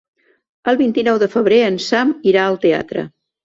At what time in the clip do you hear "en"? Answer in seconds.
1.67-1.79